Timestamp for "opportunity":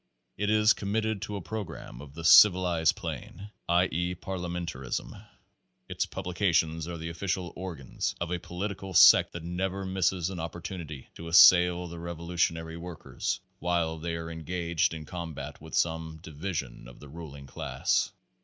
10.39-11.09